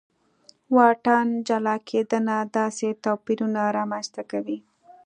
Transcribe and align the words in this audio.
واټن 0.75 1.27
جلا 1.47 1.75
کېدنه 1.89 2.35
داسې 2.57 2.87
توپیرونه 3.05 3.61
رامنځته 3.77 4.21
کوي. 4.31 4.57